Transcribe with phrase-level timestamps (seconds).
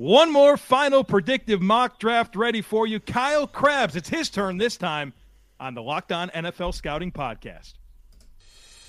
[0.00, 3.00] One more final predictive mock draft ready for you.
[3.00, 5.12] Kyle Crabbs, it's his turn this time
[5.60, 7.74] on the Locked On NFL Scouting Podcast.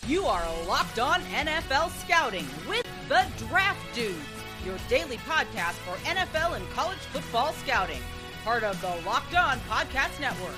[0.07, 4.15] You are Locked On NFL Scouting with the Draft Dudes,
[4.65, 7.99] your daily podcast for NFL and college football scouting.
[8.45, 10.55] Part of the Locked On Podcast Network.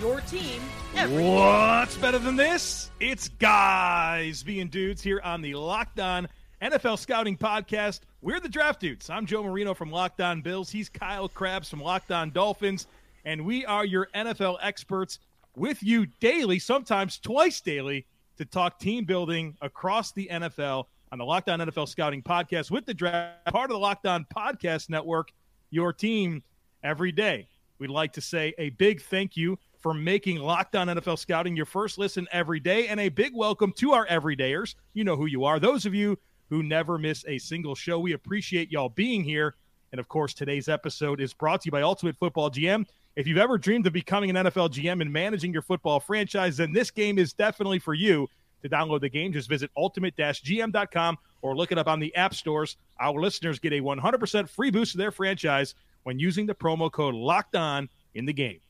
[0.00, 0.62] Your team
[0.96, 1.22] every.
[1.22, 2.90] What's better than this?
[2.98, 6.26] It's guys being dudes here on the Locked On
[6.60, 8.00] NFL Scouting Podcast.
[8.24, 9.10] We're the Draft Dudes.
[9.10, 10.70] I'm Joe Marino from Locked On Bills.
[10.70, 12.86] He's Kyle Crabbs from Locked On Dolphins.
[13.24, 15.18] And we are your NFL experts
[15.56, 18.06] with you daily, sometimes twice daily,
[18.36, 22.86] to talk team building across the NFL on the Locked On NFL Scouting Podcast with
[22.86, 25.32] the draft, part of the Locked On Podcast Network,
[25.70, 26.44] your team
[26.84, 27.48] every day.
[27.80, 31.66] We'd like to say a big thank you for making Locked On NFL Scouting your
[31.66, 34.76] first listen every day, and a big welcome to our everydayers.
[34.94, 35.58] You know who you are.
[35.58, 36.16] Those of you
[36.52, 39.54] who never miss a single show, we appreciate y'all being here.
[39.90, 42.84] And of course, today's episode is brought to you by Ultimate Football GM.
[43.16, 46.74] If you've ever dreamed of becoming an NFL GM and managing your football franchise, then
[46.74, 48.28] this game is definitely for you.
[48.60, 52.76] To download the game, just visit ultimate-gm.com or look it up on the app stores.
[53.00, 57.14] Our listeners get a 100% free boost to their franchise when using the promo code
[57.14, 58.60] Locked On in the game.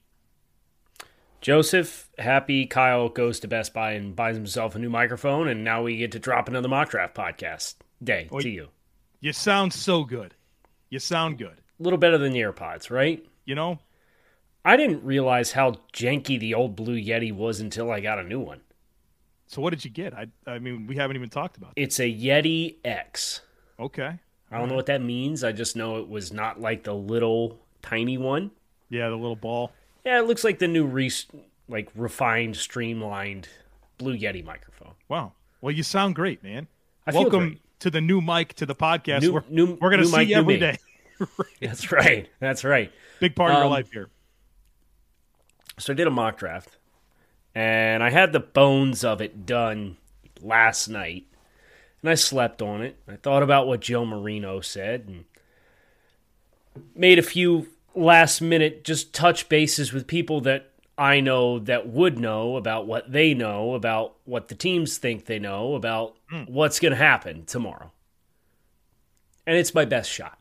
[1.43, 5.83] Joseph, happy Kyle goes to Best Buy and buys himself a new microphone, and now
[5.83, 8.69] we get to drop another mock draft podcast day to you.
[9.19, 10.37] You sound so good.
[10.89, 11.61] You sound good.
[11.81, 13.27] A little better than the AirPods, right?
[13.45, 13.81] You know,
[14.65, 18.39] I didn't realize how janky the old Blue Yeti was until I got a new
[18.39, 18.61] one.
[19.49, 20.15] so what did you get?
[20.15, 21.73] I I mean, we haven't even talked about.
[21.75, 23.41] It's a Yeti X.
[23.81, 24.21] Okay.
[24.49, 25.43] I don't know what that means.
[25.43, 28.53] I just know it was not like the little tiny one.
[28.91, 29.73] Yeah, the little ball.
[30.05, 31.11] Yeah, it looks like the new re-
[31.69, 33.49] like refined, streamlined
[33.99, 34.95] Blue Yeti microphone.
[35.09, 35.33] Wow.
[35.61, 36.67] Well, you sound great, man.
[37.07, 37.61] I Welcome great.
[37.81, 39.23] to the new mic to the podcast.
[39.23, 40.77] New- we're new- we're gonna see mic, you every day.
[41.61, 42.29] That's right.
[42.41, 42.93] That's right.
[43.21, 44.09] Big part of your Um, life here.
[45.79, 46.77] So I did a mock draft,
[47.55, 49.97] and I had the bones of it done
[50.41, 51.25] last night,
[52.03, 52.97] and I slept on it.
[53.09, 55.25] I thought about what Joe Marino said, and
[56.95, 62.19] made a few last minute just touch bases with people that I know that would
[62.19, 66.49] know about what they know, about what the teams think they know, about mm.
[66.49, 67.91] what's going to happen tomorrow.
[69.47, 70.39] And it's my best shot.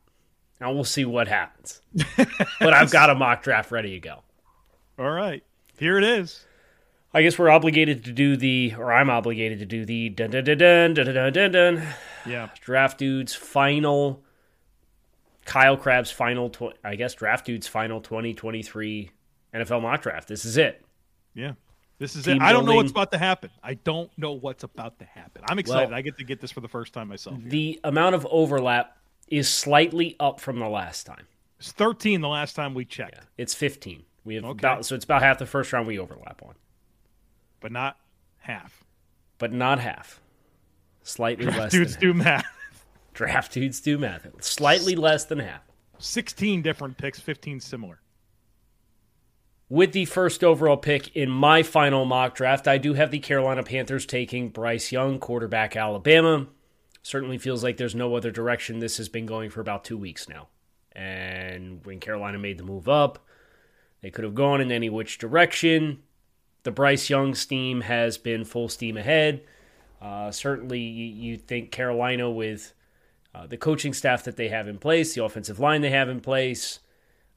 [0.59, 1.81] Now we'll see what happens.
[2.59, 4.21] but I've got a mock draft ready to go.
[4.99, 5.43] All right.
[5.79, 6.45] Here it is.
[7.13, 10.43] I guess we're obligated to do the, or I'm obligated to do the dun dun
[10.43, 11.87] dun dun dun dun dun.
[12.25, 12.49] Yeah.
[12.61, 14.23] Draft dudes final
[15.51, 19.11] Kyle Crabbs' final, tw- I guess Draft Dude's final 2023
[19.53, 20.27] NFL mock draft.
[20.27, 20.83] This is it.
[21.33, 21.53] Yeah.
[21.99, 22.41] This is Team it.
[22.41, 23.49] I don't know what's about to happen.
[23.61, 25.43] I don't know what's about to happen.
[25.47, 25.89] I'm excited.
[25.89, 27.37] Well- I get to get this for the first time myself.
[27.43, 28.97] The amount of overlap
[29.27, 31.27] is slightly up from the last time.
[31.59, 34.03] It's 13 the last time we checked, It's 15.
[34.23, 34.59] We have Okay.
[34.59, 36.55] about, so it's about half the first round we overlap on,
[37.59, 37.97] but not
[38.39, 38.83] half.
[39.37, 40.21] but not half.
[41.03, 42.45] Slightly less Dudes do math.
[43.13, 44.27] Draft Dudes do math.
[44.43, 45.61] Slightly less than half.
[45.99, 48.01] 16 different picks, 15 similar.
[49.69, 53.63] With the first overall pick in my final mock draft, I do have the Carolina
[53.63, 56.47] Panthers taking Bryce Young, quarterback Alabama.
[57.03, 58.79] Certainly feels like there's no other direction.
[58.79, 60.49] This has been going for about two weeks now.
[60.91, 63.25] And when Carolina made the move up,
[64.01, 66.03] they could have gone in any which direction.
[66.63, 69.41] The Bryce Young steam has been full steam ahead.
[70.01, 72.73] Uh, certainly, you, you think Carolina, with
[73.33, 76.19] uh, the coaching staff that they have in place, the offensive line they have in
[76.19, 76.79] place,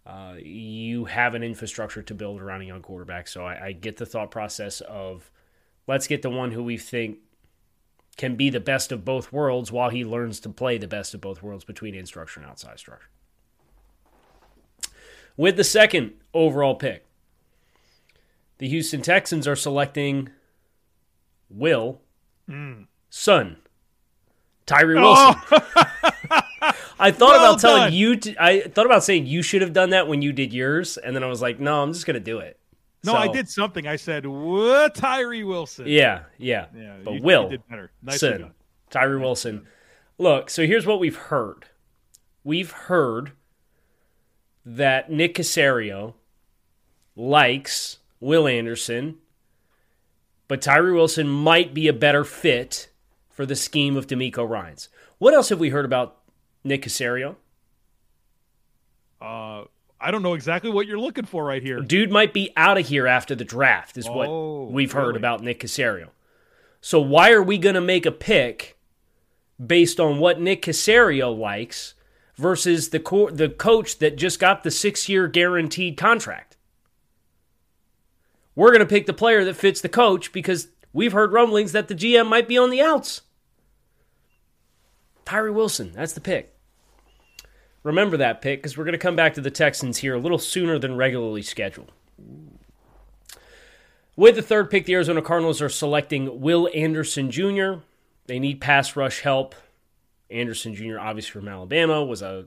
[0.07, 3.29] uh, you have an infrastructure to build around a young quarterback.
[3.29, 5.31] So I, I get the thought process of
[5.87, 7.19] let's get the one who we think
[8.17, 11.21] can be the best of both worlds while he learns to play the best of
[11.21, 13.09] both worlds between in structure and outside structure.
[15.37, 17.07] With the second overall pick,
[18.59, 20.31] the Houston Texans are selecting
[21.51, 22.01] Will
[23.11, 23.57] Son,
[24.67, 25.41] Tyree Wilson.
[26.99, 27.93] I thought Well about telling done.
[27.93, 28.17] you.
[28.17, 31.15] To, I thought about saying you should have done that when you did yours, and
[31.15, 32.59] then I was like, no, I'm just gonna do it.
[33.05, 33.87] No, So, I did something.
[33.87, 34.95] I said, what?
[34.95, 35.87] Tyree Wilson.
[35.87, 36.67] Yeah, yeah.
[36.75, 37.91] Yeah, but you- Will you did better.
[38.03, 38.55] Nicely Son, done.
[38.91, 39.67] Tyree Wilson.
[40.19, 41.67] Look, so here's what we've heard.
[42.45, 43.33] We've heard
[44.65, 46.15] that Nick Caserio
[47.17, 49.17] likes Will Anderson,
[50.49, 52.89] but Tyree Wilson might be a better fit
[53.31, 54.89] for the scheme of DeMeco Ryans.
[55.19, 56.17] What else have we heard about
[56.65, 57.37] Nick Caserio?
[59.21, 59.65] Uh,
[60.01, 61.81] I don't know exactly what you're looking for right here.
[61.81, 65.43] Dude might be out of here after the draft, is what Oh, we've heard about
[65.43, 66.09] Nick Caserio.
[66.81, 68.79] So why are we going to make a pick
[69.65, 71.95] based on what Nick Caserio likes
[72.37, 76.57] versus the co- the coach that just got the 6-year guaranteed contract.
[78.57, 81.89] We're going to pick the player that fits the coach because we've heard rumblings that
[81.89, 83.23] the GM might be on the outs.
[85.25, 86.54] Tyree Wilson, that's the pick.
[87.85, 90.39] Remember that pick because we're going to come back to the Texans here a little
[90.39, 91.93] sooner than regularly scheduled.
[94.17, 97.75] With the third pick, the Arizona Cardinals are selecting Will Anderson Jr.
[98.27, 99.55] They need pass rush help.
[100.31, 102.47] Anderson Jr., obviously from Alabama, was a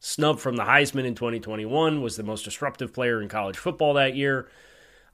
[0.00, 4.16] snub from the Heisman in 2021, was the most disruptive player in college football that
[4.16, 4.48] year.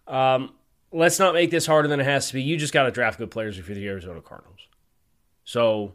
[0.06, 0.54] Um,
[0.90, 2.42] let's not make this harder than it has to be.
[2.42, 4.60] You just got to draft good players if you're the Arizona Cardinals.
[5.44, 5.92] So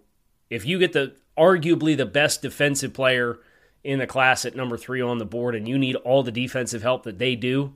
[0.50, 3.40] if you get the arguably the best defensive player
[3.84, 6.82] in the class at number three on the board and you need all the defensive
[6.82, 7.74] help that they do,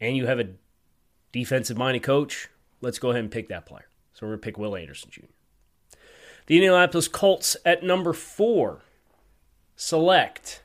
[0.00, 0.50] and you have a
[1.32, 2.48] defensive minded coach,
[2.80, 3.86] let's go ahead and pick that player.
[4.12, 5.26] So we're going to pick Will Anderson Jr.
[6.46, 8.82] The Indianapolis Colts at number four
[9.76, 10.62] select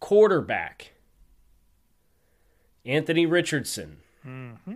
[0.00, 0.92] quarterback
[2.84, 4.74] Anthony Richardson, mm-hmm.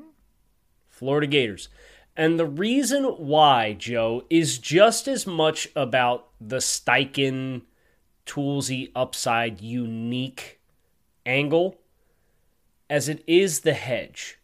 [0.88, 1.68] Florida Gators.
[2.16, 7.62] And the reason why, Joe, is just as much about the Steichen,
[8.26, 10.60] Toolsy upside unique
[11.24, 11.78] angle
[12.90, 14.38] as it is the hedge.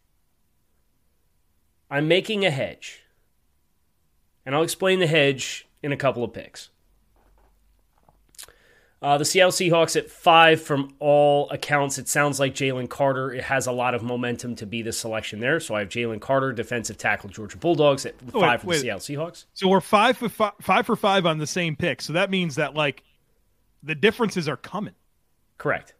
[1.90, 3.02] I'm making a hedge.
[4.44, 6.70] And I'll explain the hedge in a couple of picks.
[9.02, 11.98] Uh, the Seattle Seahawks at five from all accounts.
[11.98, 15.40] It sounds like Jalen Carter it has a lot of momentum to be the selection
[15.40, 15.58] there.
[15.58, 18.76] So I have Jalen Carter, defensive tackle, Georgia Bulldogs at five wait, for wait.
[18.76, 19.44] the Seattle Seahawks.
[19.54, 22.00] So we're five for five, five for five on the same pick.
[22.00, 23.02] So that means that like
[23.82, 24.94] the differences are coming.
[25.58, 25.94] Correct.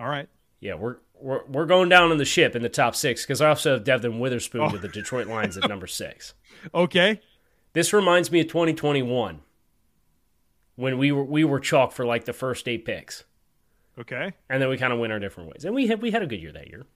[0.00, 0.28] All right.
[0.60, 3.48] Yeah, we're we're, we're going down in the ship in the top six because I
[3.48, 4.72] also have Devon Witherspoon oh.
[4.72, 6.34] with the Detroit Lions at number six.
[6.74, 7.20] Okay.
[7.72, 9.42] This reminds me of 2021
[10.74, 13.22] when we were we were chalk for like the first eight picks.
[13.96, 14.32] Okay.
[14.50, 16.26] And then we kind of went our different ways, and we had we had a
[16.26, 16.86] good year that year.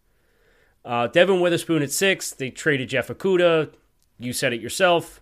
[0.84, 2.32] Uh, Devon Witherspoon at six.
[2.32, 3.73] They traded Jeff Okudah.
[4.19, 5.20] You said it yourself.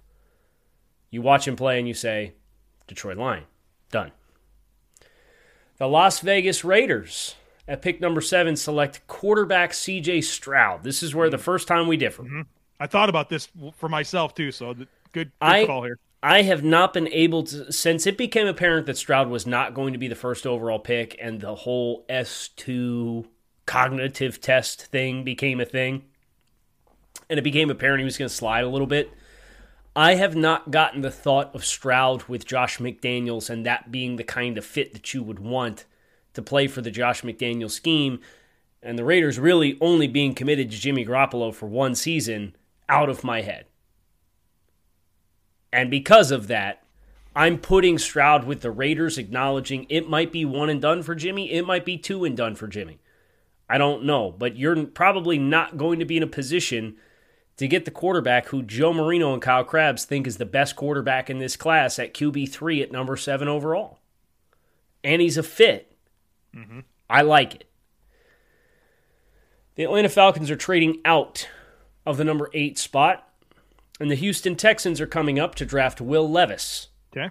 [1.10, 2.34] You watch him play and you say,
[2.86, 3.44] Detroit Lion,
[3.90, 4.12] done.
[5.80, 7.36] The Las Vegas Raiders
[7.66, 10.84] at pick number seven select quarterback CJ Stroud.
[10.84, 12.22] This is where the first time we differ.
[12.22, 12.42] Mm-hmm.
[12.78, 15.98] I thought about this for myself too, so good, good I, call here.
[16.22, 19.94] I have not been able to, since it became apparent that Stroud was not going
[19.94, 23.24] to be the first overall pick and the whole S2
[23.64, 26.04] cognitive test thing became a thing,
[27.30, 29.10] and it became apparent he was going to slide a little bit.
[30.00, 34.24] I have not gotten the thought of Stroud with Josh McDaniels and that being the
[34.24, 35.84] kind of fit that you would want
[36.32, 38.18] to play for the Josh McDaniel scheme,
[38.82, 42.56] and the Raiders really only being committed to Jimmy Garoppolo for one season
[42.88, 43.66] out of my head.
[45.70, 46.82] And because of that,
[47.36, 51.52] I'm putting Stroud with the Raiders, acknowledging it might be one and done for Jimmy,
[51.52, 53.00] it might be two and done for Jimmy.
[53.68, 56.96] I don't know, but you're probably not going to be in a position
[57.60, 61.28] to get the quarterback who Joe Marino and Kyle Crabbs think is the best quarterback
[61.28, 63.98] in this class at QB3 at number seven overall.
[65.04, 65.94] And he's a fit.
[66.56, 66.80] Mm-hmm.
[67.10, 67.64] I like it.
[69.74, 71.50] The Atlanta Falcons are trading out
[72.06, 73.28] of the number eight spot,
[74.00, 76.88] and the Houston Texans are coming up to draft Will Levis.
[77.14, 77.28] Okay.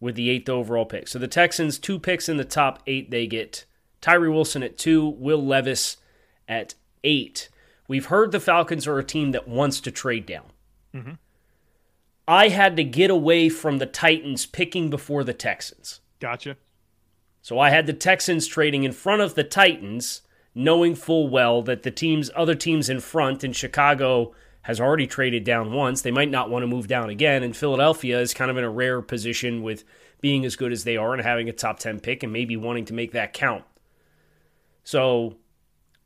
[0.00, 1.08] With the eighth overall pick.
[1.08, 3.66] So the Texans, two picks in the top eight, they get
[4.00, 5.98] Tyree Wilson at two, Will Levis
[6.48, 6.72] at
[7.04, 7.50] eight.
[7.88, 10.46] We've heard the Falcons are a team that wants to trade down.
[10.94, 11.12] Mm-hmm.
[12.28, 16.00] I had to get away from the Titans picking before the Texans.
[16.18, 16.56] Gotcha.
[17.40, 20.22] So I had the Texans trading in front of the Titans,
[20.54, 25.44] knowing full well that the teams, other teams in front in Chicago has already traded
[25.44, 26.02] down once.
[26.02, 27.44] They might not want to move down again.
[27.44, 29.84] And Philadelphia is kind of in a rare position with
[30.20, 32.84] being as good as they are and having a top 10 pick and maybe wanting
[32.86, 33.62] to make that count.
[34.82, 35.36] So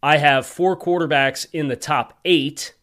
[0.02, 2.74] I have four quarterbacks in the top eight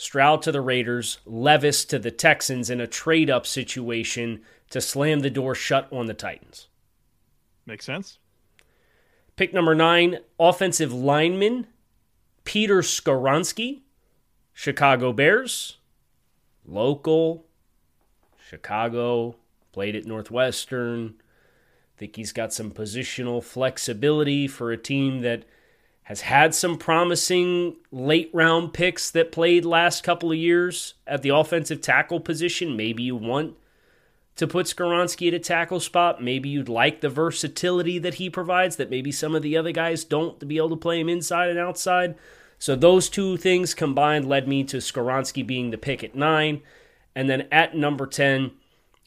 [0.00, 5.20] Stroud to the Raiders, Levis to the Texans in a trade up situation to slam
[5.20, 6.68] the door shut on the Titans.
[7.66, 8.18] Makes sense.
[9.36, 11.66] Pick number nine, offensive lineman
[12.44, 13.82] Peter Skoronski,
[14.54, 15.76] Chicago Bears,
[16.64, 17.44] local,
[18.48, 19.36] Chicago,
[19.70, 21.14] played at Northwestern.
[21.98, 25.44] Think he's got some positional flexibility for a team that
[26.10, 31.28] has had some promising late round picks that played last couple of years at the
[31.28, 32.76] offensive tackle position.
[32.76, 33.54] Maybe you want
[34.34, 36.20] to put Skoronski at a tackle spot.
[36.20, 40.02] Maybe you'd like the versatility that he provides that maybe some of the other guys
[40.02, 42.16] don't to be able to play him inside and outside.
[42.58, 46.62] So those two things combined led me to Skoronski being the pick at nine.
[47.14, 48.50] And then at number 10,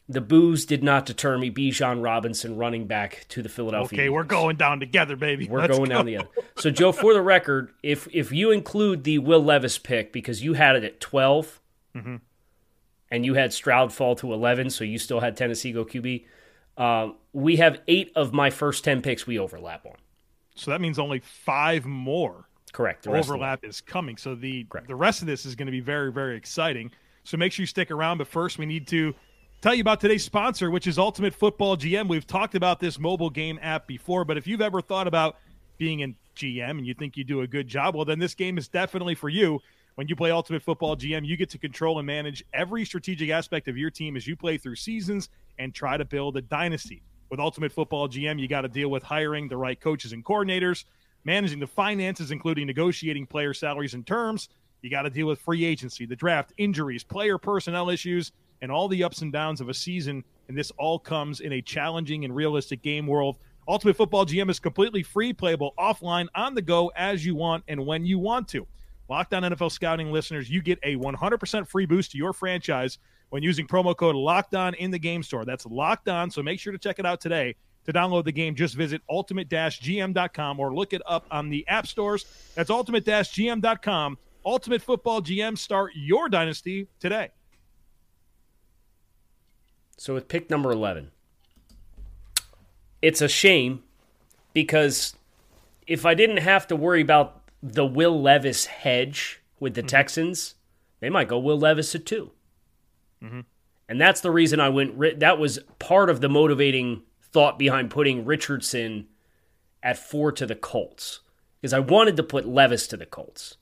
[0.08, 1.50] the booze did not deter me.
[1.50, 3.98] Bijan Robinson running back to the Philadelphia.
[4.00, 5.48] Okay, we're going down together, baby.
[5.48, 5.94] We're Let's going go.
[5.96, 6.28] down the other.
[6.56, 10.54] So, Joe, for the record, if if you include the Will Levis pick because you
[10.54, 11.60] had it at 12
[11.96, 12.16] Mm-hmm.
[13.10, 16.24] and you had Stroud fall to eleven, so you still had Tennessee go QB.
[16.76, 19.94] Um, we have eight of my first ten picks we overlap on.
[20.56, 23.04] So that means only five more Correct.
[23.04, 23.34] The rest of them.
[23.36, 24.16] overlap is coming.
[24.16, 24.88] So the Correct.
[24.88, 26.90] the rest of this is going to be very very exciting.
[27.22, 28.18] So make sure you stick around.
[28.18, 29.14] But first, we need to
[29.64, 32.06] tell you about today's sponsor, which is Ultimate Football GM.
[32.06, 35.38] We've talked about this mobile game app before, but if you've ever thought about
[35.78, 38.58] being in GM and you think you do a good job, well, then this game
[38.58, 39.58] is definitely for you.
[39.94, 43.66] When you play Ultimate Football GM, you get to control and manage every strategic aspect
[43.66, 47.02] of your team as you play through seasons and try to build a dynasty.
[47.30, 50.84] With Ultimate Football GM, you got to deal with hiring the right coaches and coordinators,
[51.24, 54.50] managing the finances, including negotiating player salaries and terms.
[54.82, 58.30] You got to deal with free agency, the draft, injuries, player personnel issues,
[58.64, 60.24] and all the ups and downs of a season.
[60.48, 63.36] And this all comes in a challenging and realistic game world.
[63.68, 67.84] Ultimate Football GM is completely free, playable offline, on the go, as you want and
[67.86, 68.66] when you want to.
[69.10, 73.42] Locked On NFL Scouting listeners, you get a 100% free boost to your franchise when
[73.42, 75.44] using promo code Locked On in the game store.
[75.44, 77.54] That's Locked On, so make sure to check it out today.
[77.84, 82.24] To download the game, just visit ultimate-gm.com or look it up on the app stores.
[82.54, 84.18] That's ultimate-gm.com.
[84.46, 87.30] Ultimate Football GM, start your dynasty today.
[89.96, 91.10] So with pick number 11,
[93.00, 93.82] it's a shame
[94.52, 95.14] because
[95.86, 99.88] if I didn't have to worry about the Will Levis hedge with the mm-hmm.
[99.88, 100.54] Texans,
[101.00, 102.30] they might go Will Levis at 2
[103.22, 103.40] mm-hmm.
[103.86, 105.20] And that's the reason I went.
[105.20, 109.08] That was part of the motivating thought behind putting Richardson
[109.82, 111.20] at four to the Colts
[111.60, 113.58] because I wanted to put Levis to the Colts.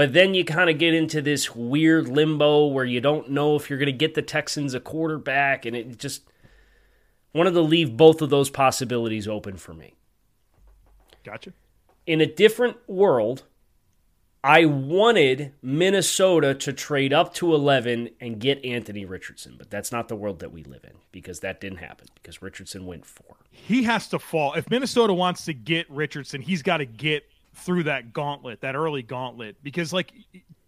[0.00, 3.68] But then you kind of get into this weird limbo where you don't know if
[3.68, 6.22] you're going to get the Texans a quarterback, and it just
[7.34, 9.92] wanted to leave both of those possibilities open for me.
[11.22, 11.52] Gotcha.
[12.06, 13.42] In a different world,
[14.42, 20.08] I wanted Minnesota to trade up to 11 and get Anthony Richardson, but that's not
[20.08, 23.36] the world that we live in because that didn't happen because Richardson went four.
[23.50, 24.54] He has to fall.
[24.54, 29.02] If Minnesota wants to get Richardson, he's got to get through that gauntlet, that early
[29.02, 30.12] gauntlet, because like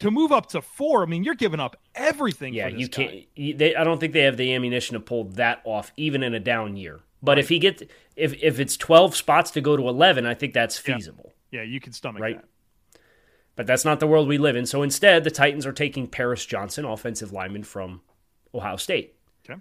[0.01, 2.55] to move up to four, I mean, you're giving up everything.
[2.55, 3.25] Yeah, you can't.
[3.37, 6.35] you- They, I don't think they have the ammunition to pull that off, even in
[6.35, 7.01] a down year.
[7.23, 7.83] But if he gets,
[8.17, 10.97] if if it's twelve spots to go to eleven, I think that's Yeah.
[10.97, 11.33] feasible.
[11.53, 12.37] Yeah, you can stomach Right.
[12.41, 13.01] that.
[13.55, 14.65] But that's not the world we live in.
[14.67, 18.01] So instead, the Titans are taking Paris Johnson, offensive lineman from
[18.55, 19.15] Ohio State.
[19.49, 19.61] Okay.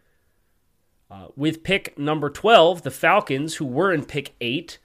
[1.11, 4.79] Uh, with pick number 12, the Falcons, who were in pick eight,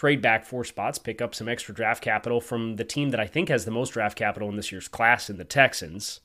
[0.00, 3.26] trade back four spots, pick up some extra draft capital from the team that I
[3.26, 6.20] think has the most draft capital in this year's class in the Texans.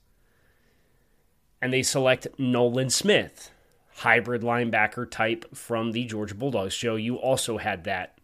[1.62, 3.52] And they select Nolan Smith,
[3.96, 6.78] hybrid linebacker type from the Georgia Bulldogs.
[6.78, 8.18] Joe, you also had that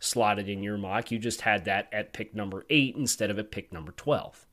[0.00, 1.10] slotted in your mock.
[1.10, 4.46] You just had that at pick number eight instead of at pick number 12.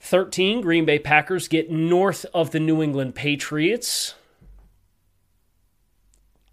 [0.00, 4.14] 13, Green Bay Packers get north of the New England Patriots.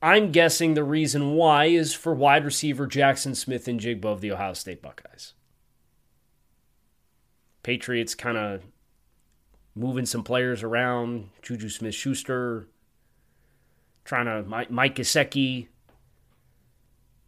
[0.04, 4.82] I'm guessing the reason why is for wide receiver Jaxon Smith-Njigba of the Ohio State
[4.82, 5.34] Buckeyes.
[7.64, 8.64] Patriots kind of
[9.74, 11.30] moving some players around.
[11.42, 12.68] Juju Smith Schuster,
[14.04, 15.70] trying to Mike, Mike Gesicki,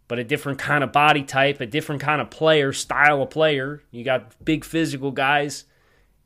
[0.10, 3.84] but a different kind of body type, a different kind of player, style of player.
[3.90, 5.64] You got big physical guys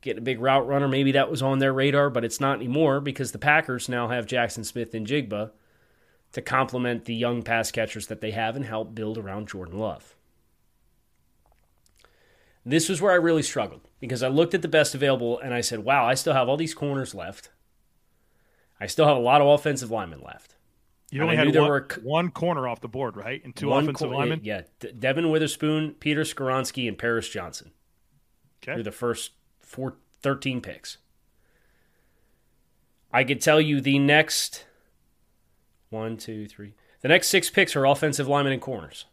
[0.00, 0.88] getting a big route runner.
[0.88, 4.26] Maybe that was on their radar, but it's not anymore because the Packers now have
[4.26, 5.52] Jaxon Smith-Njigba
[6.32, 10.14] to complement the young pass catchers that they have and help build around Jordan Love.
[12.64, 15.60] This was where I really struggled because I looked at the best available and I
[15.60, 17.50] said, wow, I still have all these corners left.
[18.78, 20.56] I still have a lot of offensive linemen left.
[21.10, 23.42] You only had there one, were one corner off the board, right?
[23.44, 24.40] And two One offensive co- linemen.
[24.44, 24.62] Yeah,
[24.98, 27.72] Devon Witherspoon, Peter Skoronski, and Paris Johnson.
[28.62, 28.74] Okay.
[28.74, 30.98] through the first four, 13 picks.
[33.12, 34.66] I could tell you the next
[35.90, 36.74] one, two, three.
[37.02, 39.06] The next six picks are offensive linemen and corners.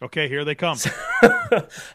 [0.00, 0.78] Okay, here they come.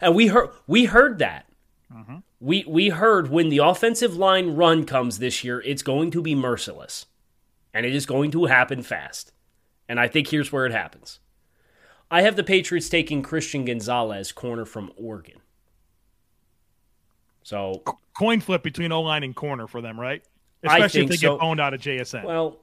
[0.02, 1.46] And we heard we heard that.
[1.94, 2.18] Mm-hmm.
[2.40, 6.36] We we heard when the offensive line run comes this year, it's going to be
[6.36, 7.08] merciless.
[7.74, 9.34] And it is going to happen fast.
[9.90, 11.20] And I think here's where it happens.
[12.10, 15.42] I have the Patriots taking Christian Gonzalez, corner from Oregon.
[17.44, 20.24] So Coin flip between O line and corner for them, right?
[20.64, 21.38] Especially if they so.
[21.38, 22.24] get owned out of JSN.
[22.24, 22.58] Well,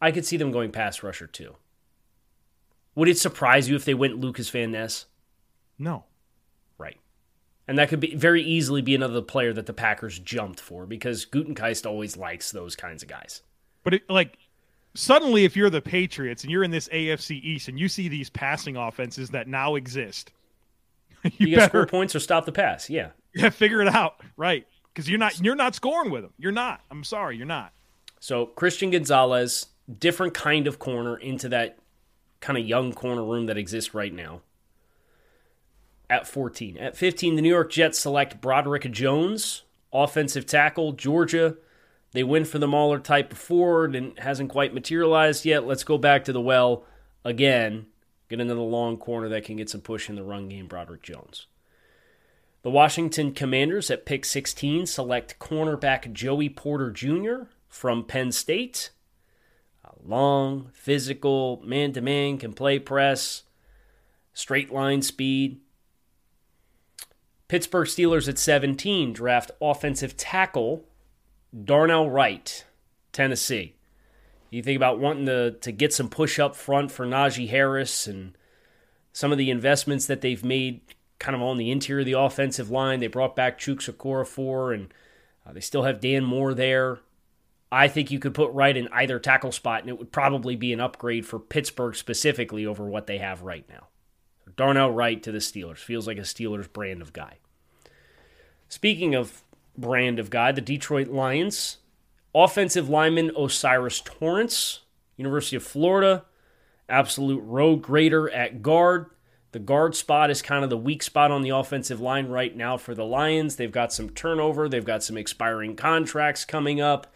[0.00, 1.56] I could see them going pass rusher too.
[2.94, 5.06] Would it surprise you if they went Lucas Van Ness?
[5.78, 6.04] no.
[6.78, 6.98] Right.
[7.66, 11.24] And that could be very easily be another player that the Packers jumped for because
[11.24, 13.42] Gutekunst always likes those kinds of guys.
[13.82, 14.36] But it, like
[14.94, 18.28] suddenly, if you're the Patriots and you're in this AFC East and you see these
[18.28, 20.32] passing offenses that now exist,
[21.24, 22.90] you, you better score points or stop the pass.
[22.90, 24.66] Yeah, yeah, figure it out, right?
[24.92, 26.32] Because you're not you're not scoring with them.
[26.38, 26.80] You're not.
[26.90, 27.72] I'm sorry, you're not.
[28.18, 29.66] So Christian Gonzalez,
[29.98, 31.78] different kind of corner into that
[32.40, 34.40] kind of young corner room that exists right now
[36.10, 36.76] at 14.
[36.76, 41.56] At 15, the New York Jets select Broderick Jones, offensive tackle, Georgia.
[42.12, 45.66] They win for the Mauler type before and hasn't quite materialized yet.
[45.66, 46.84] Let's go back to the well
[47.24, 47.86] again.
[48.28, 51.46] Get another long corner that can get some push in the run game, Broderick Jones.
[52.62, 57.44] The Washington Commanders at pick 16 select cornerback Joey Porter Jr.
[57.68, 58.90] from Penn State.
[60.04, 63.44] Long, physical, man to man, can play press,
[64.32, 65.60] straight line speed.
[67.48, 70.84] Pittsburgh Steelers at 17 draft offensive tackle
[71.64, 72.64] Darnell Wright,
[73.12, 73.74] Tennessee.
[74.50, 78.36] You think about wanting to, to get some push up front for Najee Harris and
[79.12, 80.80] some of the investments that they've made
[81.18, 83.00] kind of on the interior of the offensive line.
[83.00, 84.92] They brought back Chuks Okorafor, and
[85.46, 87.00] uh, they still have Dan Moore there.
[87.72, 90.72] I think you could put Wright in either tackle spot, and it would probably be
[90.72, 93.88] an upgrade for Pittsburgh specifically over what they have right now.
[94.56, 95.78] Darnell Wright to the Steelers.
[95.78, 97.38] Feels like a Steelers brand of guy.
[98.68, 99.42] Speaking of
[99.78, 101.78] brand of guy, the Detroit Lions,
[102.34, 104.80] offensive lineman Osiris Torrence,
[105.16, 106.24] University of Florida,
[106.88, 109.06] absolute road grader at guard.
[109.52, 112.76] The guard spot is kind of the weak spot on the offensive line right now
[112.76, 113.56] for the Lions.
[113.56, 117.12] They've got some turnover, they've got some expiring contracts coming up.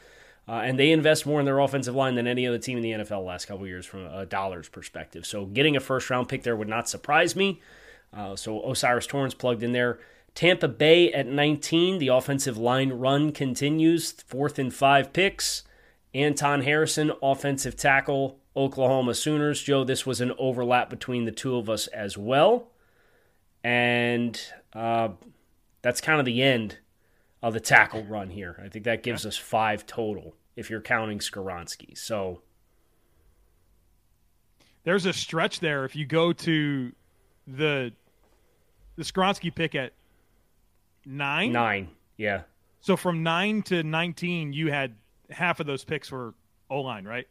[0.46, 2.90] Uh, and they invest more in their offensive line than any other team in the
[2.90, 5.24] NFL last couple years from a dollars perspective.
[5.24, 7.62] So getting a first round pick there would not surprise me.
[8.12, 9.98] Uh, so Osiris Torrence plugged in there.
[10.34, 11.98] Tampa Bay at 19.
[11.98, 14.12] The offensive line run continues.
[14.12, 15.62] Fourth and five picks.
[16.12, 19.62] Anton Harrison, offensive tackle, Oklahoma Sooners.
[19.62, 22.68] Joe, this was an overlap between the two of us as well.
[23.64, 24.40] And
[24.72, 25.08] uh,
[25.82, 26.78] that's kind of the end
[27.44, 28.58] of the tackle run here.
[28.64, 31.96] I think that gives us five total if you're counting Skoronski.
[31.96, 32.40] So
[34.84, 35.84] there's a stretch there.
[35.84, 36.92] If you go to
[37.46, 37.92] the
[38.96, 39.92] the Skoronski pick at
[41.04, 42.44] nine, nine, yeah.
[42.80, 44.94] So from nine to nineteen, you had
[45.28, 46.32] half of those picks were
[46.70, 47.28] O line, right?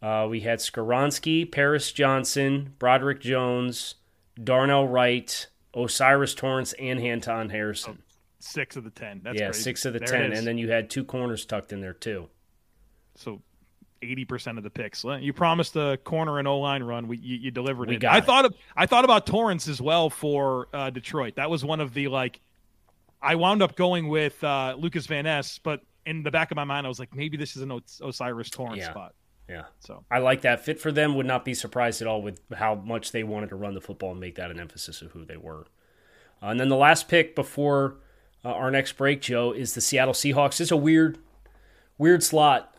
[0.00, 3.96] Uh, we had Skoronski, Paris Johnson, Broderick Jones,
[4.42, 8.02] Darnell Wright, Osiris Torrence, and Anton Harrison.
[8.38, 9.20] Six of the ten.
[9.24, 9.62] That's yeah, crazy.
[9.62, 12.28] six of the there ten, and then you had two corners tucked in there too.
[13.14, 13.40] So
[14.02, 15.04] eighty percent of the picks.
[15.04, 17.08] You promised a corner and O line run.
[17.08, 18.00] We you, you delivered we it.
[18.00, 18.24] Got I it.
[18.24, 21.36] thought of I thought about Torrence as well for uh, Detroit.
[21.36, 22.40] That was one of the like.
[23.22, 26.64] I wound up going with uh, Lucas Van Ness, but in the back of my
[26.64, 28.90] mind, I was like, maybe this is an Osiris Torrence yeah.
[28.90, 29.14] spot.
[29.48, 29.64] Yeah.
[29.80, 31.14] So I like that fit for them.
[31.16, 34.10] Would not be surprised at all with how much they wanted to run the football
[34.10, 35.66] and make that an emphasis of who they were.
[36.42, 37.96] Uh, and then the last pick before
[38.44, 40.60] uh, our next break, Joe, is the Seattle Seahawks.
[40.60, 41.18] It's a weird,
[41.98, 42.72] weird slot.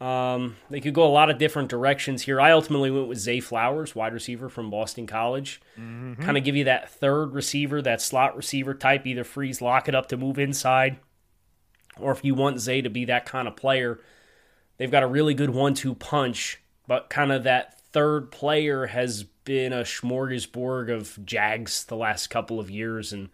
[0.00, 2.40] Um, they could go a lot of different directions here.
[2.40, 5.60] I ultimately went with Zay Flowers, wide receiver from Boston College.
[5.78, 6.20] Mm-hmm.
[6.20, 9.94] Kind of give you that third receiver, that slot receiver type, either freeze, lock it
[9.94, 10.96] up to move inside,
[12.00, 14.00] or if you want Zay to be that kind of player,
[14.76, 19.22] they've got a really good one two punch, but kind of that third player has
[19.22, 23.12] been a smorgasbord of Jags the last couple of years.
[23.12, 23.28] And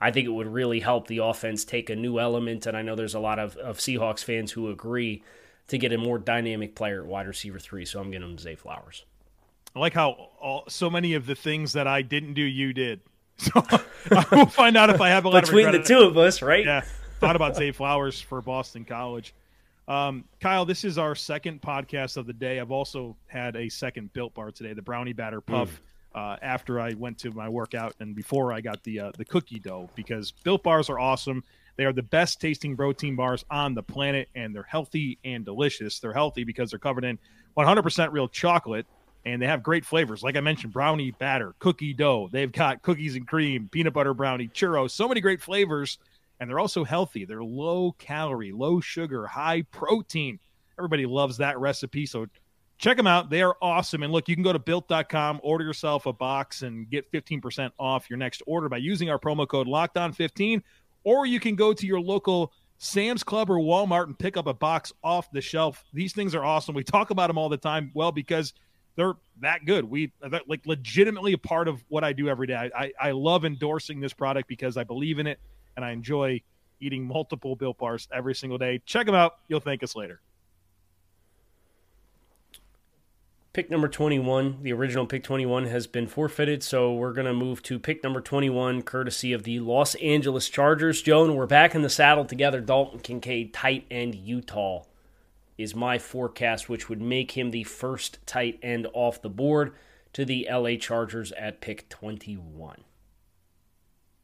[0.00, 2.66] I think it would really help the offense take a new element.
[2.66, 5.22] And I know there's a lot of, of Seahawks fans who agree
[5.68, 7.84] to get a more dynamic player at wide receiver three.
[7.84, 9.04] So I'm getting him Zay Flowers.
[9.74, 13.00] I like how all, so many of the things that I didn't do, you did.
[13.40, 16.42] So I will find out if I have a lot between the two of us,
[16.42, 16.62] right?
[16.62, 16.82] Yeah,
[17.20, 19.34] thought about Zay Flowers for Boston College.
[19.88, 22.60] Um, Kyle, this is our second podcast of the day.
[22.60, 25.70] I've also had a second Built Bar today, the Brownie Batter Puff.
[25.70, 25.89] Mm.
[26.14, 29.60] Uh, after I went to my workout and before I got the uh, the cookie
[29.60, 31.44] dough, because Built Bars are awesome.
[31.76, 35.98] They are the best tasting protein bars on the planet, and they're healthy and delicious.
[36.00, 37.18] They're healthy because they're covered in
[37.56, 38.86] 100% real chocolate,
[39.24, 40.22] and they have great flavors.
[40.22, 42.28] Like I mentioned, brownie batter, cookie dough.
[42.30, 45.98] They've got cookies and cream, peanut butter brownie, churros, so many great flavors
[46.40, 47.24] and they're also healthy.
[47.26, 50.40] They're low calorie, low sugar, high protein.
[50.78, 52.06] Everybody loves that recipe.
[52.06, 52.26] So
[52.80, 53.28] check them out.
[53.30, 54.02] They are awesome.
[54.02, 58.08] And look, you can go to built.com, order yourself a box, and get 15% off
[58.08, 60.62] your next order by using our promo code LOCKEDON15.
[61.04, 64.54] Or you can go to your local Sam's Club or Walmart and pick up a
[64.54, 65.84] box off the shelf.
[65.92, 66.74] These things are awesome.
[66.74, 67.90] We talk about them all the time.
[67.94, 68.54] Well, because
[68.96, 69.84] they're that good.
[69.84, 70.12] We
[70.46, 72.54] like legitimately a part of what I do every day.
[72.54, 75.38] I, I, I love endorsing this product because I believe in it
[75.76, 76.40] and I enjoy
[76.80, 78.80] eating multiple Built Bars every single day.
[78.86, 79.36] Check them out.
[79.48, 80.22] You'll thank us later.
[83.52, 87.64] Pick number 21, the original pick 21, has been forfeited, so we're going to move
[87.64, 91.02] to pick number 21, courtesy of the Los Angeles Chargers.
[91.02, 92.60] Joan, we're back in the saddle together.
[92.60, 94.84] Dalton Kincaid, tight end, Utah,
[95.58, 99.74] is my forecast, which would make him the first tight end off the board
[100.12, 102.84] to the LA Chargers at pick 21.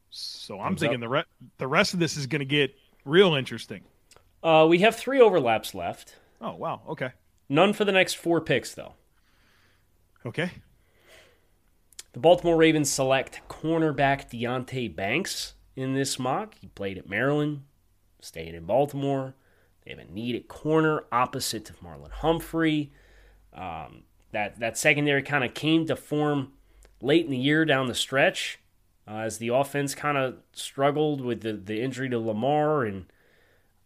[0.09, 1.25] So I'm thinking the, re-
[1.57, 3.83] the rest of this is going to get real interesting.
[4.41, 6.15] Uh, we have three overlaps left.
[6.39, 6.79] Oh, wow.
[6.87, 7.09] Okay.
[7.49, 8.93] None for the next four picks, though.
[10.27, 10.51] Okay.
[12.11, 16.55] The Baltimore Ravens select cornerback Deonte Banks in this mock.
[16.59, 17.63] He played at Maryland,
[18.19, 19.35] stayed in Baltimore.
[19.85, 22.91] They have a need at corner opposite of Marlon Humphrey.
[23.53, 26.51] Um, that that secondary kind of came to form
[27.01, 28.59] late in the year down the stretch
[29.07, 32.83] uh, as the offense kind of struggled with the, the injury to Lamar.
[32.83, 33.05] And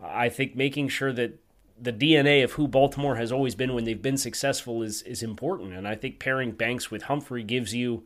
[0.04, 1.40] I think making sure that
[1.82, 5.74] the DNA of who Baltimore has always been when they've been successful is is important.
[5.74, 8.06] And I think pairing Banks with Humphrey gives you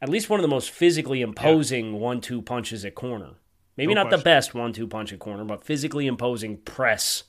[0.00, 1.98] at least one of the most physically imposing yeah.
[1.98, 3.34] one-two punches at corner.
[3.76, 4.20] Maybe no not question.
[4.20, 7.24] the best one-two punch at corner, but physically imposing press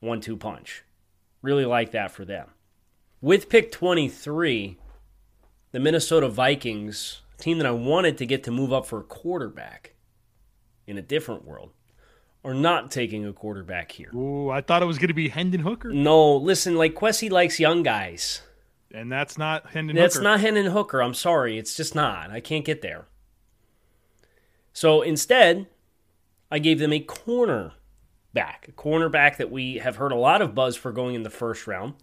[0.00, 0.82] one-two punch.
[1.42, 2.48] Really like that for them.
[3.20, 4.78] With pick 23,
[5.72, 9.94] the Minnesota Vikings, team that I wanted to get to move up for a quarterback
[10.86, 11.70] in a different world,
[12.44, 14.10] are not taking a quarterback here.
[14.14, 15.90] Ooh, I thought it was going to be Hendon Hooker.
[15.90, 18.42] No, listen, like Kwesi likes young guys.
[18.92, 20.24] And that's not Hendon that's Hooker.
[20.24, 21.02] Not Hendon Hooker.
[21.02, 21.58] I'm sorry.
[21.58, 22.30] It's just not.
[22.30, 23.06] I can't get there.
[24.72, 25.66] So instead,
[26.50, 27.72] I gave them a corner
[28.32, 31.30] back, a cornerback that we have heard a lot of buzz for going in the
[31.30, 31.94] first round,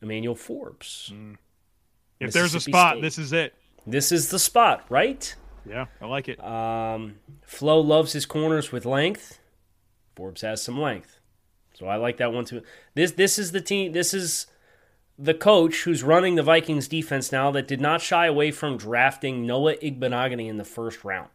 [0.00, 1.10] Emmanuel Forbes.
[1.12, 1.36] Mm.
[2.20, 3.02] If there's a spot, State.
[3.02, 3.54] this is it.
[3.86, 5.34] This is the spot, right?
[5.66, 6.42] Yeah, I like it.
[6.44, 9.38] Um, Flo loves his corners with length.
[10.14, 11.18] Forbes has some length,
[11.72, 12.62] so I like that one too.
[12.94, 13.92] This this is the team.
[13.92, 14.46] This is
[15.18, 19.46] the coach who's running the Vikings defense now that did not shy away from drafting
[19.46, 21.28] Noah Igbinoghene in the first round.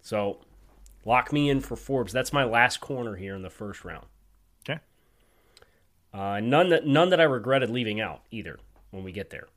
[0.00, 0.38] So,
[1.04, 2.12] lock me in for Forbes.
[2.12, 4.06] That's my last corner here in the first round.
[4.68, 4.80] Okay.
[6.12, 8.58] Uh, none that none that I regretted leaving out either
[8.90, 9.48] when we get there.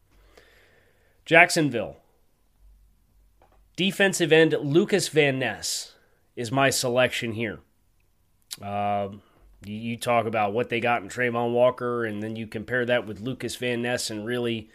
[1.24, 1.98] Jacksonville
[3.82, 5.96] Defensive end Lucas Van Ness
[6.36, 7.62] is my selection here.
[8.62, 9.08] Uh,
[9.66, 13.22] you, talk about what they got in Travon Walker, and then you compare that with
[13.22, 14.70] Lucas Van Ness and really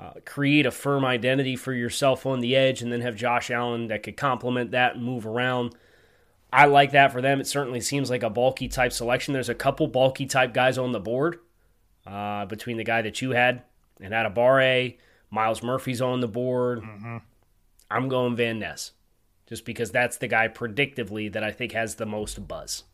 [0.00, 3.86] uh, create a firm identity for yourself on the edge, and then have Josh Allen
[3.86, 5.76] that could complement that and move around.
[6.52, 7.40] I like that for them.
[7.40, 9.34] It certainly seems like a bulky type selection.
[9.34, 11.38] There's a couple bulky type guys on the board
[12.08, 13.62] uh, between the guy that you had
[14.00, 14.96] and Adebawore.
[15.30, 16.80] Myles Murphy's on the board.
[16.80, 17.18] Mm-hmm.
[17.92, 18.92] I'm going Van Ness
[19.46, 22.84] just because that's the guy predictively that I think has the most buzz.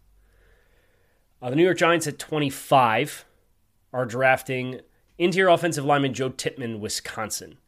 [1.40, 3.24] Uh, the New York Giants at 25
[3.92, 4.80] are drafting
[5.18, 7.58] interior offensive lineman Joe Tippmann, Wisconsin.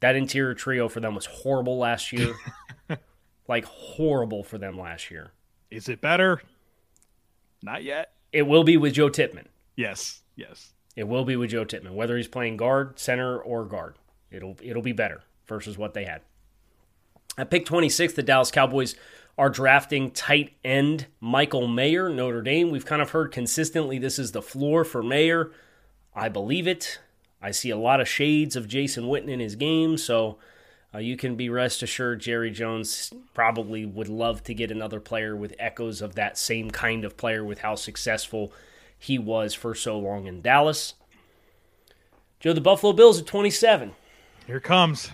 [0.00, 2.34] That interior trio for them was horrible last year.
[3.48, 5.32] like horrible for them last year.
[5.70, 6.40] Is it better?
[7.62, 8.12] Not yet.
[8.32, 9.48] It will be with Joe Tippmann.
[9.76, 10.22] Yes.
[10.36, 10.72] Yes.
[10.96, 13.96] It will be with Joe Tippmann, whether he's playing guard, center, or guard.
[14.30, 16.22] It'll it'll be better versus what they had.
[17.36, 18.94] At pick 26, the Dallas Cowboys
[19.36, 22.70] are drafting tight end Michael Mayer, Notre Dame.
[22.70, 25.50] We've kind of heard consistently this is the floor for Mayer.
[26.14, 27.00] I believe it.
[27.42, 30.38] I see a lot of shades of Jason Witten in his game, so
[30.94, 35.34] uh, you can be rest assured Jerry Jones probably would love to get another player
[35.34, 38.52] with echoes of that same kind of player with how successful
[38.96, 40.94] he was for so long in Dallas.
[42.38, 43.92] Joe, the Buffalo Bills at 27.
[44.46, 45.10] Here comes.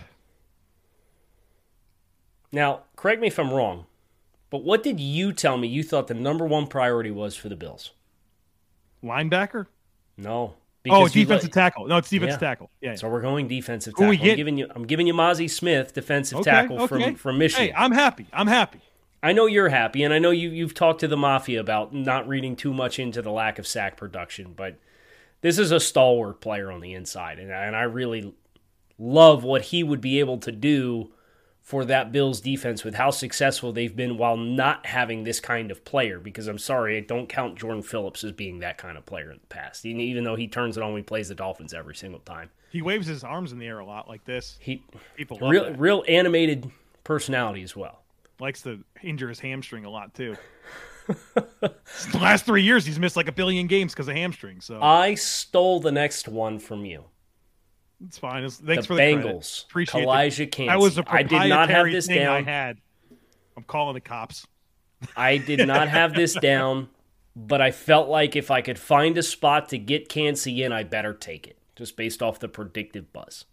[2.51, 3.85] Now, correct me if I'm wrong,
[4.49, 7.55] but what did you tell me you thought the number one priority was for the
[7.55, 7.91] Bills?
[9.03, 9.67] Linebacker?
[10.17, 10.55] No.
[10.89, 11.87] Oh, defensive let, tackle.
[11.87, 12.47] No, it's defensive yeah.
[12.47, 12.69] tackle.
[12.81, 12.95] Yeah.
[12.95, 14.15] So we're going defensive tackle.
[14.15, 16.87] Get, I'm giving you I'm giving you Mazi Smith, defensive okay, tackle okay.
[16.87, 17.67] from from Michigan.
[17.67, 18.25] Hey, I'm happy.
[18.33, 18.79] I'm happy.
[19.23, 22.27] I know you're happy, and I know you you've talked to the mafia about not
[22.27, 24.77] reading too much into the lack of sack production, but
[25.41, 28.33] this is a stalwart player on the inside, and, and I really
[28.97, 31.11] love what he would be able to do
[31.61, 35.85] for that Bills defense with how successful they've been while not having this kind of
[35.85, 36.19] player.
[36.19, 39.39] Because I'm sorry, I don't count Jordan Phillips as being that kind of player in
[39.39, 39.85] the past.
[39.85, 42.49] Even though he turns it on when he plays the Dolphins every single time.
[42.71, 44.57] He waves his arms in the air a lot like this.
[44.59, 44.83] He
[45.15, 45.79] people real that.
[45.79, 46.71] real animated
[47.03, 48.01] personality as well.
[48.39, 50.35] Likes to injure his hamstring a lot too.
[51.07, 51.73] the
[52.13, 54.65] last three years, he's missed like a billion games because of hamstrings.
[54.65, 57.03] So I stole the next one from you.
[58.05, 58.43] It's fine.
[58.43, 59.65] It's, thanks the for the Bengals.
[59.65, 60.67] Appreciate Calijah it.
[60.67, 62.77] That was a I did not have this thing I had.
[63.55, 64.45] I'm calling the cops.
[65.15, 66.89] I did not have this down,
[67.35, 70.83] but I felt like if I could find a spot to get Kancey in, I
[70.83, 73.45] better take it, just based off the predictive buzz.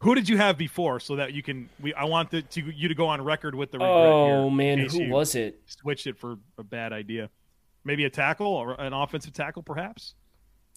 [0.00, 1.70] Who did you have before, so that you can?
[1.80, 4.56] We I want the, to you to go on record with the regret Oh here,
[4.56, 5.60] man, who was it?
[5.66, 7.30] Switched it for a bad idea.
[7.84, 10.14] Maybe a tackle or an offensive tackle, perhaps.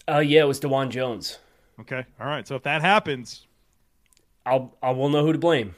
[0.07, 1.39] Oh yeah, it was Dawand Jones.
[1.81, 2.47] Okay, all right.
[2.47, 3.47] So if that happens,
[4.45, 5.75] I'll I will know who to blame.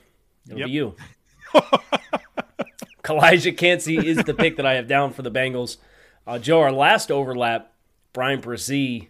[0.47, 0.67] It'll Yep.
[0.67, 0.95] be you.
[3.03, 5.77] Calijah Kancey is the pick that I have down for the Bengals.
[6.25, 7.73] Uh, Joe, our last overlap,
[8.13, 9.07] Bryan Bresee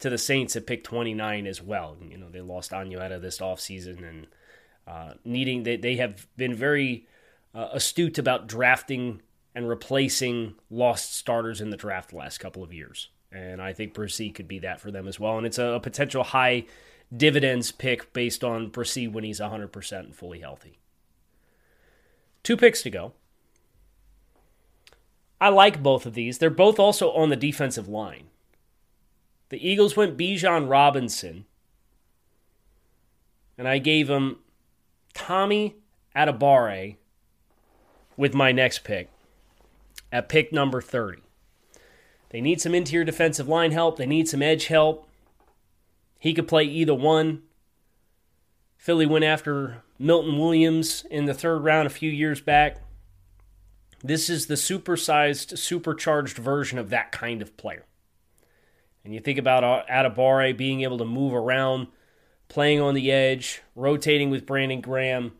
[0.00, 1.96] to the Saints at pick 29 as well.
[2.08, 4.26] You know, they lost Onyemata this offseason and
[4.86, 7.06] uh, needing, they, they have been very
[7.54, 9.22] uh, astute about drafting
[9.54, 13.08] and replacing lost starters in the draft the last couple of years.
[13.32, 15.38] And I think Bresee could be that for them as well.
[15.38, 16.66] And it's a, a potential high
[17.14, 20.78] dividends pick based on Bresee when he's 100% and fully healthy.
[22.42, 23.12] Two picks to go.
[25.40, 26.38] I like both of these.
[26.38, 28.28] They're both also on the defensive line.
[29.48, 31.44] The Eagles went Bijan Robinson,
[33.58, 34.38] and I gave him
[35.14, 35.76] Tommy
[36.16, 36.96] Adebawore
[38.16, 39.10] with my next pick
[40.10, 41.22] at pick number 30.
[42.32, 45.06] They need some interior defensive line help, they need some edge help.
[46.18, 47.42] He could play either one.
[48.78, 52.78] Philly went after Milton Williams in the third round a few years back.
[54.02, 57.84] This is the supersized, supercharged version of that kind of player.
[59.04, 61.88] And you think about Adebawore being able to move around,
[62.48, 65.32] playing on the edge, rotating with Brandon Graham,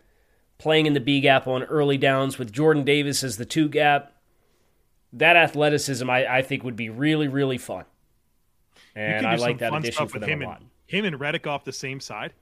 [0.58, 4.12] playing in the B gap on early downs with Jordan Davis as the two gap.
[5.14, 7.84] That athleticism, I, I think, would be really, really fun.
[8.94, 10.62] And I like that addition for them him a and lot.
[10.86, 12.32] him and Reddick off the same side.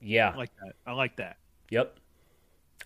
[0.00, 0.30] Yeah.
[0.30, 0.72] I like that.
[0.86, 1.36] I like that.
[1.70, 1.98] Yep.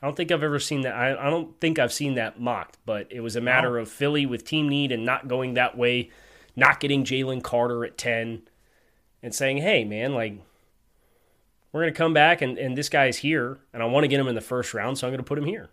[0.02, 0.94] I don't think I've ever seen that.
[0.94, 4.26] I, I don't think I've seen that mocked, but it was a matter of Philly
[4.26, 6.10] with team need and not going that way,
[6.56, 8.42] not getting Jalen Carter at 10
[9.22, 10.38] and saying, hey, man, like,
[11.70, 14.20] we're going to come back and, and this guy's here, and I want to get
[14.20, 15.70] him in the first round, so I'm going to put him here.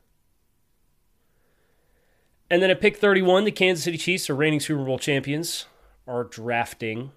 [2.49, 5.65] And then at pick 31, the Kansas City Chiefs, the reigning Super Bowl champions,
[6.07, 7.11] are drafting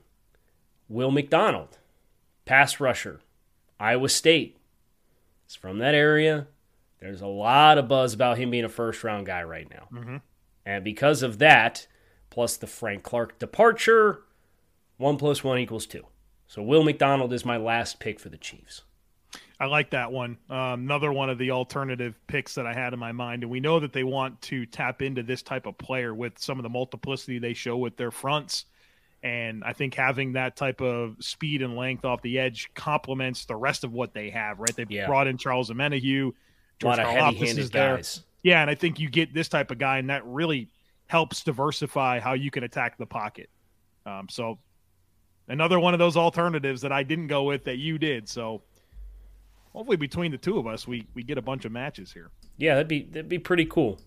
[0.88, 1.79] Will McDonald,
[2.45, 3.21] pass rusher,
[3.81, 4.59] Iowa State.
[5.47, 6.49] It's from that area.
[7.01, 9.88] There's a lot of buzz about him being a first round guy right now.
[9.92, 10.16] Mm-hmm.
[10.64, 11.87] And because of that,
[12.31, 14.23] plus the Frank Clark departure,
[14.99, 16.07] one plus one equals two.
[16.47, 18.83] So Will McDonald is my last pick for the Chiefs.
[19.62, 20.38] I like that one.
[20.51, 23.61] Um, another one of the alternative picks that I had in my mind, and we
[23.61, 26.68] know that they want to tap into this type of player with some of the
[26.68, 28.64] multiplicity they show with their fronts.
[29.22, 33.55] And I think having that type of speed and length off the edge complements the
[33.55, 34.59] rest of what they have.
[34.59, 34.75] Right?
[34.75, 35.07] They Yeah.
[35.07, 36.33] brought in Charles Omenihu, A
[36.81, 37.96] George lot of Karlaftis heavy handed is there.
[37.98, 38.25] guys.
[38.42, 40.70] Yeah, and I think you get this type of guy, and that really
[41.07, 43.48] helps diversify how you can attack the pocket.
[44.07, 44.59] Um, so
[45.46, 48.29] another one of those alternatives that I didn't go with that you did.
[48.29, 48.62] So
[49.73, 52.31] hopefully between the two of us, we we get a bunch of matches here.
[52.57, 54.01] Yeah, that'd be that'd be pretty cool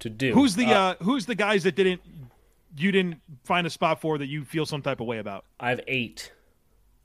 [0.00, 0.32] to do.
[0.34, 2.00] Who's the Uh, uh, who's the guys that didn't
[2.76, 5.44] you didn't find a spot for that you feel some type of way about?
[5.60, 6.32] I have eight.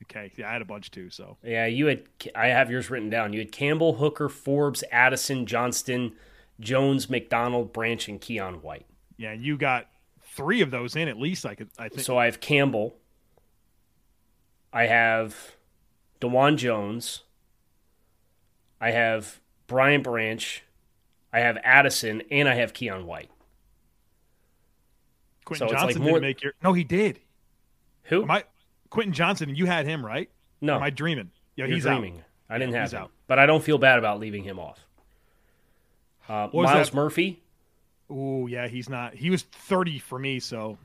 [0.03, 1.09] Okay, yeah, I had a bunch too.
[1.09, 2.03] So Yeah, you had.
[2.35, 3.33] I have yours written down.
[3.33, 6.13] You had Campbell, Hooker, Forbes, Addison, Johnston,
[6.59, 8.85] Jones, McDonald, Branch, and Keion White.
[9.17, 9.87] yeah, you got
[10.23, 11.45] three of those in at least.
[11.45, 12.01] I could I think.
[12.01, 12.95] So I have Campbell.
[14.71, 15.55] I have
[16.21, 17.23] Dawand Jones.
[18.79, 20.63] I have Brian Branch.
[21.33, 23.29] I have Addison, and I have Keion White.
[25.45, 26.53] Quentin so it's like Johnston more- didn't make your.
[26.63, 27.19] No, he did.
[28.03, 28.23] Who?
[28.23, 28.43] Am I
[28.89, 29.55] Quentin Johnston?
[29.55, 30.29] You had him right?
[30.61, 31.31] no, am I dreaming?
[31.55, 32.23] Yeah, you're he's dreaming.
[32.49, 33.11] I didn't Yeah, have he's him, out.
[33.27, 34.79] but I don't feel bad about leaving him off.
[36.29, 36.93] Uh, Myles?
[36.93, 37.41] Murphy.
[38.09, 39.13] Oh yeah, he's not.
[39.15, 40.39] He was thirty for me.
[40.39, 40.77] So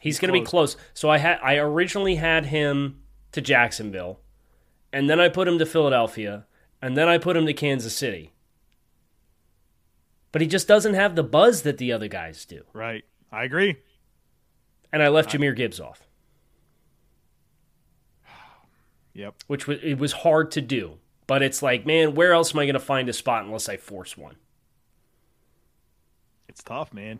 [0.00, 0.74] He's going to be close.
[0.74, 0.84] close.
[0.92, 3.00] So I had I originally had him
[3.32, 4.20] to Jacksonville,
[4.92, 6.44] and then I put him to Philadelphia,
[6.84, 8.30] and then I put him to Kansas City.
[10.32, 12.64] But he just doesn't have the buzz that the other guys do.
[12.74, 13.76] right, I agree.
[14.92, 16.06] And I left Jahmyr Gibbs off,
[19.14, 19.34] Yep.
[19.46, 20.98] which was it was hard to do.
[21.26, 23.78] But it's like, man, where else am I going to find a spot unless I
[23.78, 24.36] force one?
[26.50, 27.18] It's tough, man.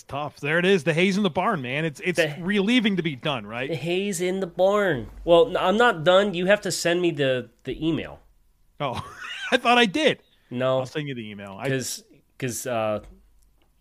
[0.00, 0.40] It's tough.
[0.40, 0.84] There it is.
[0.84, 1.84] The haze in the barn, man.
[1.84, 3.68] It's it's The- relieving to be done, right?
[3.68, 5.10] The haze in the barn.
[5.24, 6.32] Well, I'm not done.
[6.32, 8.20] You have to send me the the email.
[8.80, 9.04] Oh,
[9.52, 10.22] I thought I did.
[10.50, 11.60] No, I'll send you the email.
[11.62, 12.02] Because
[12.38, 13.00] because uh,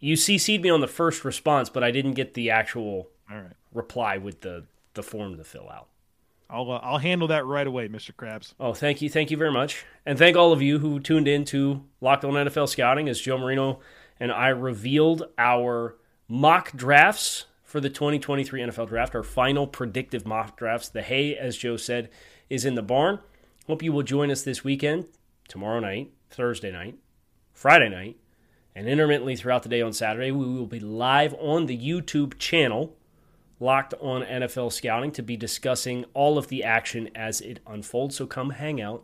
[0.01, 3.53] you CC'd me on the first response, but I didn't get the actual All right.
[3.73, 5.88] reply with the the form to fill out.
[6.49, 8.13] I'll uh, I'll handle that right away, Mr.
[8.13, 8.55] Crabbs.
[8.60, 11.45] Oh, thank you, thank you very much, and thank all of you who tuned in
[11.45, 13.79] to Locked On NFL Scouting as Joe Marino
[14.19, 15.95] and I revealed our
[16.29, 20.87] mock drafts for the 2023 NFL Draft, our final predictive mock drafts.
[20.87, 22.09] The hay, as Joe said,
[22.49, 23.19] is in the barn.
[23.67, 25.07] Hope you will join us this weekend,
[25.47, 26.95] tomorrow night, Thursday night,
[27.51, 28.17] Friday night,
[28.73, 30.31] and intermittently throughout the day on Saturday.
[30.31, 32.95] We will be live on the YouTube channel
[33.59, 38.15] locked on NFL scouting to be discussing all of the action as it unfolds.
[38.15, 39.03] So come hang out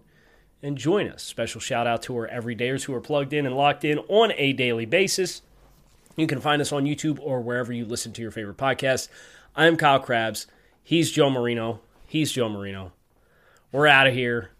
[0.63, 1.23] and join us.
[1.23, 4.53] Special shout out to our everydayers who are plugged in and locked in on a
[4.53, 5.41] daily basis.
[6.15, 9.09] You can find us on YouTube or wherever you listen to your favorite podcast.
[9.53, 10.47] I'm Kyle Crabbs.
[10.81, 11.81] He's Joe Marino.
[12.07, 12.93] He's Joe Marino.
[13.73, 14.51] We're out of here.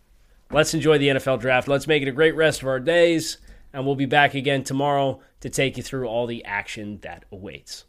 [0.52, 1.70] Let's enjoy the NFL draft.
[1.70, 3.38] Let's make it a great rest of our days.
[3.72, 7.86] And we'll be back again tomorrow to take you through all the action that awaits.